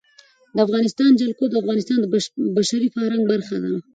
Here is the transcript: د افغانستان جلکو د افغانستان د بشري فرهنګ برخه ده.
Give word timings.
د 0.55 0.57
افغانستان 0.65 1.11
جلکو 1.21 1.43
د 1.49 1.53
افغانستان 1.61 1.97
د 2.01 2.05
بشري 2.57 2.87
فرهنګ 2.95 3.23
برخه 3.31 3.55
ده. 3.63 3.71